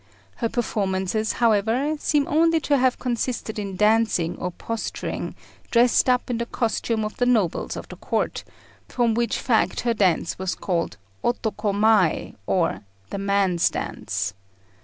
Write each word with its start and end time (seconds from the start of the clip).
Her 0.37 0.49
performances, 0.49 1.33
however, 1.33 1.95
seem 1.99 2.27
only 2.27 2.59
to 2.61 2.75
have 2.75 2.97
consisted 2.97 3.59
in 3.59 3.75
dancing 3.75 4.35
or 4.37 4.49
posturing 4.49 5.35
dressed 5.69 6.09
up 6.09 6.27
in 6.27 6.39
the 6.39 6.47
costume 6.47 7.05
of 7.05 7.17
the 7.17 7.27
nobles 7.27 7.77
of 7.77 7.87
the 7.87 7.97
Court, 7.97 8.43
from 8.87 9.13
which 9.13 9.37
fact 9.37 9.81
her 9.81 9.93
dance 9.93 10.39
was 10.39 10.55
called 10.55 10.97
Otoko 11.23 11.71
mai, 11.75 12.33
or 12.47 12.79
the 13.11 13.19
man's 13.19 13.69
dance. 13.69 14.33